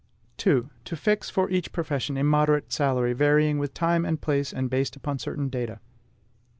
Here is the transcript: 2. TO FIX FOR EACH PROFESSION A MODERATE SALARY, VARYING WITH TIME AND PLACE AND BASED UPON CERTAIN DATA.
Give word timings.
2. 0.37 0.67
TO 0.83 0.95
FIX 0.95 1.29
FOR 1.29 1.47
EACH 1.51 1.71
PROFESSION 1.71 2.17
A 2.17 2.23
MODERATE 2.23 2.73
SALARY, 2.73 3.13
VARYING 3.13 3.59
WITH 3.59 3.75
TIME 3.75 4.03
AND 4.03 4.19
PLACE 4.19 4.51
AND 4.51 4.67
BASED 4.67 4.95
UPON 4.95 5.19
CERTAIN 5.19 5.47
DATA. 5.49 5.79